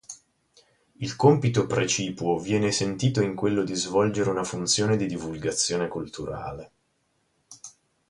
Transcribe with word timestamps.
Il 0.95 1.15
compito 1.15 1.67
precipuo 1.67 2.39
viene 2.39 2.71
sentito 2.71 3.21
in 3.21 3.35
quello 3.35 3.63
di 3.63 3.75
svolgere 3.75 4.31
una 4.31 4.43
funzione 4.43 4.97
di 4.97 5.05
divulgazione 5.05 5.87
culturale. 5.87 6.71